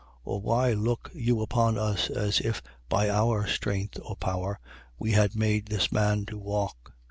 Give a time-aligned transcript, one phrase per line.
[0.23, 4.59] Or why look you upon us, as if by our strength or power
[4.97, 6.93] we had made this man to walk?